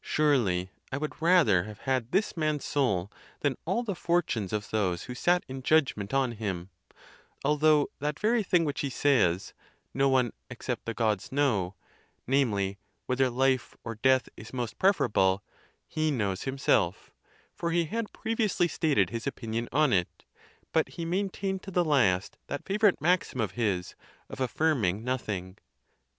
Surely 0.00 0.70
I 0.90 0.96
would 0.96 1.20
rather 1.20 1.64
have 1.64 1.80
had 1.80 2.10
this 2.10 2.34
man's 2.34 2.64
soul 2.64 3.12
than 3.40 3.58
all 3.66 3.82
the 3.82 3.94
fortunes 3.94 4.54
of 4.54 4.70
those 4.70 5.02
who 5.02 5.14
sat 5.14 5.44
in 5.48 5.62
judgment 5.62 6.14
on 6.14 6.32
him; 6.32 6.70
although 7.44 7.90
that 7.98 8.18
very 8.18 8.42
thing 8.42 8.64
which 8.64 8.80
he 8.80 8.88
says 8.88 9.52
no 9.92 10.08
one 10.08 10.32
ex 10.50 10.64
cept 10.64 10.86
the 10.86 10.94
Gods 10.94 11.30
know, 11.30 11.74
namely, 12.26 12.78
whether 13.04 13.28
life 13.28 13.76
or 13.84 13.96
death 13.96 14.30
is 14.34 14.50
most 14.50 14.78
preferable, 14.78 15.42
he 15.86 16.10
knows 16.10 16.44
himself, 16.44 17.10
for 17.54 17.70
he 17.70 17.84
had 17.84 18.14
previously 18.14 18.68
stated 18.68 19.10
his 19.10 19.26
opinion 19.26 19.68
on 19.72 19.92
it; 19.92 20.24
but 20.72 20.88
he 20.88 21.04
maintained 21.04 21.62
to 21.64 21.70
the 21.70 21.84
last 21.84 22.38
that 22.46 22.64
fa 22.66 22.78
vorite 22.78 23.02
maxim 23.02 23.42
of 23.42 23.50
his, 23.50 23.94
of 24.30 24.40
affirming 24.40 25.04
nothing. 25.04 25.58